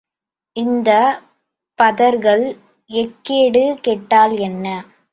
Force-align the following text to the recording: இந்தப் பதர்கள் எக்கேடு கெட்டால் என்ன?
இந்தப் 0.55 1.19
பதர்கள் 1.77 2.45
எக்கேடு 2.89 3.63
கெட்டால் 3.81 4.35
என்ன? 4.39 4.65